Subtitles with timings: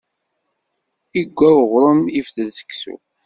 [1.19, 2.95] Iggwa uɣṛum, iftel seksu.